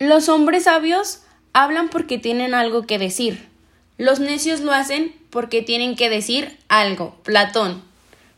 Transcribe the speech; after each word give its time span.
Los 0.00 0.28
hombres 0.28 0.64
sabios 0.64 1.22
hablan 1.52 1.88
porque 1.88 2.18
tienen 2.18 2.54
algo 2.54 2.86
que 2.86 3.00
decir. 3.00 3.48
Los 3.96 4.20
necios 4.20 4.60
lo 4.60 4.72
hacen 4.72 5.12
porque 5.28 5.60
tienen 5.60 5.96
que 5.96 6.08
decir 6.08 6.56
algo. 6.68 7.16
Platón. 7.24 7.82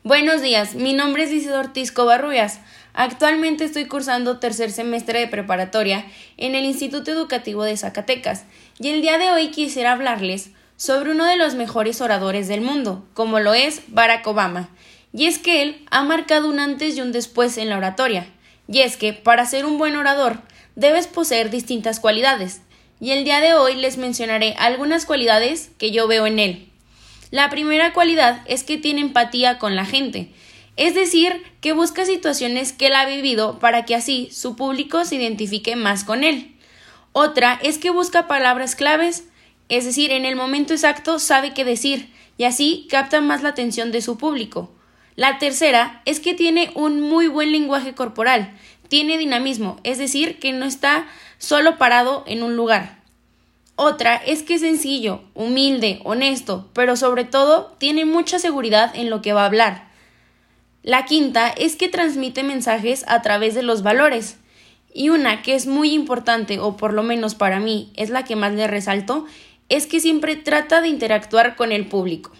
Buenos 0.03 0.41
días, 0.41 0.75
mi 0.75 0.95
nombre 0.95 1.25
es 1.25 1.31
Isidoro 1.31 1.61
Ortiz 1.61 1.93
Covarrubias. 1.93 2.61
Actualmente 2.95 3.65
estoy 3.65 3.85
cursando 3.85 4.39
tercer 4.39 4.73
semestre 4.73 5.21
de 5.21 5.29
preparatoria 5.29 6.07
en 6.39 6.55
el 6.55 6.65
Instituto 6.65 7.11
Educativo 7.11 7.63
de 7.65 7.77
Zacatecas 7.77 8.45
y 8.79 8.89
el 8.89 9.03
día 9.03 9.19
de 9.19 9.31
hoy 9.31 9.49
quisiera 9.49 9.93
hablarles 9.93 10.53
sobre 10.79 11.11
uno 11.11 11.27
de 11.27 11.37
los 11.37 11.57
mejores 11.57 12.01
oradores 12.01 12.49
del 12.49 12.63
mundo, 12.63 13.05
como 13.13 13.39
lo 13.39 13.53
es 13.53 13.83
Barack 13.89 14.27
Obama. 14.27 14.71
Y 15.13 15.27
es 15.27 15.39
que 15.39 15.61
él 15.61 15.85
ha 15.91 16.05
marcado 16.05 16.49
un 16.49 16.59
antes 16.59 16.97
y 16.97 17.03
un 17.03 17.13
después 17.13 17.59
en 17.59 17.69
la 17.69 17.77
oratoria. 17.77 18.29
Y 18.71 18.81
es 18.81 18.97
que, 18.97 19.13
para 19.13 19.47
ser 19.47 19.67
un 19.67 19.79
buen 19.79 19.97
orador, 19.97 20.41
debes 20.77 21.07
poseer 21.07 21.51
distintas 21.51 22.01
cualidades. 22.01 22.63
Y 23.01 23.11
el 23.11 23.25
día 23.25 23.41
de 23.41 23.55
hoy 23.55 23.75
les 23.75 23.97
mencionaré 23.97 24.55
algunas 24.59 25.07
cualidades 25.07 25.71
que 25.79 25.91
yo 25.91 26.07
veo 26.07 26.27
en 26.27 26.39
él. 26.39 26.69
La 27.31 27.51
primera 27.51 27.93
cualidad 27.93 28.43
es 28.47 28.65
que 28.65 28.77
tiene 28.77 29.01
empatía 29.01 29.59
con 29.59 29.77
la 29.77 29.85
gente, 29.85 30.33
es 30.77 30.95
decir, 30.95 31.43
que 31.61 31.73
busca 31.73 32.05
situaciones 32.05 32.73
que 32.73 32.87
él 32.87 32.95
ha 32.95 33.07
vivido 33.07 33.59
para 33.59 33.85
que 33.85 33.95
así 33.95 34.31
su 34.33 34.57
público 34.57 35.05
se 35.05 35.17
identifique 35.17 35.77
más 35.77 36.05
con 36.05 36.25
él. 36.25 36.57
Otra 37.13 37.59
es 37.63 37.79
que 37.79 37.91
busca 37.91 38.27
palabras 38.27 38.75
claves 38.75 39.25
es 39.71 39.85
decir, 39.85 40.11
en 40.11 40.25
el 40.25 40.35
momento 40.35 40.75
exacto 40.75 41.21
sabe 41.21 41.55
qué 41.55 41.65
decir 41.65 42.13
y 42.37 42.43
así 42.45 42.89
capta 42.91 43.21
más 43.21 43.43
la 43.43 43.51
atención 43.51 43.93
de 43.93 44.03
su 44.03 44.19
público. 44.19 44.73
La 45.21 45.37
tercera 45.37 46.01
es 46.07 46.19
que 46.19 46.33
tiene 46.33 46.71
un 46.75 47.03
muy 47.03 47.27
buen 47.27 47.53
lenguaje 47.53 47.93
corporal, 47.93 48.57
tiene 48.89 49.19
dinamismo, 49.19 49.79
es 49.85 49.99
decir, 49.99 50.39
que 50.39 50.55
no 50.55 50.65
está 50.65 51.07
solo 51.37 51.77
parado 51.77 52.25
en 52.27 52.43
un 52.43 52.57
lugar. 52.57 53.03
Otra 53.77 54.17
es 54.17 54.43
que 54.43 54.55
es 54.55 54.63
sencillo, 54.63 55.21
humilde, 55.35 56.01
honesto, 56.05 56.71
pero 56.73 56.97
sobre 56.97 57.25
todo 57.25 57.77
tiene 57.77 58.07
mucha 58.07 58.39
seguridad 58.39 58.97
en 58.97 59.11
lo 59.11 59.21
que 59.21 59.35
va 59.35 59.43
a 59.43 59.47
hablar. 59.49 59.91
La 60.83 61.05
quinta 61.05 61.51
es 61.51 61.77
que 61.77 61.91
transmite 61.91 62.43
mensajes 62.43 63.05
a 63.07 63.21
través 63.21 63.55
de 63.55 63.63
los 63.63 63.83
valores. 63.83 64.39
Y 64.95 65.11
una 65.11 65.43
que 65.43 65.55
es 65.55 65.67
muy 65.67 65.93
importante, 65.93 66.61
o 66.61 66.79
por 66.79 66.95
lo 66.95 67.03
menos 67.03 67.35
para 67.35 67.61
mí 67.61 67.93
es 67.95 68.09
la 68.09 68.25
que 68.25 68.37
más 68.37 68.55
le 68.55 68.67
resalto, 68.67 69.27
es 69.69 69.87
que 69.87 70.01
siempre 70.01 70.37
trata 70.37 70.81
de 70.81 70.89
interactuar 70.89 71.57
con 71.57 71.73
el 71.73 71.89
público. 71.89 72.31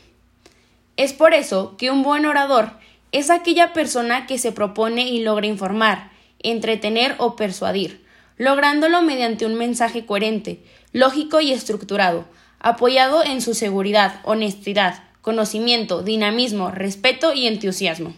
Es 1.01 1.15
por 1.15 1.33
eso 1.33 1.79
que 1.79 1.91
un 1.91 2.03
buen 2.03 2.27
orador 2.27 2.73
es 3.11 3.31
aquella 3.31 3.73
persona 3.73 4.27
que 4.27 4.37
se 4.37 4.53
propone 4.53 5.09
y 5.09 5.23
logra 5.23 5.47
informar, 5.47 6.11
entretener 6.41 7.15
o 7.17 7.37
persuadir, 7.37 8.05
lográndolo 8.37 9.01
mediante 9.01 9.47
un 9.47 9.55
mensaje 9.55 10.05
coherente, 10.05 10.63
lógico 10.93 11.41
y 11.41 11.53
estructurado, 11.53 12.27
apoyado 12.59 13.25
en 13.25 13.41
su 13.41 13.55
seguridad, 13.55 14.21
honestidad, 14.25 15.03
conocimiento, 15.23 16.03
dinamismo, 16.03 16.71
respeto 16.71 17.33
y 17.33 17.47
entusiasmo. 17.47 18.13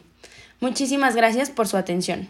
Muchísimas 0.59 1.15
gracias 1.15 1.51
por 1.51 1.69
su 1.69 1.77
atención. 1.77 2.29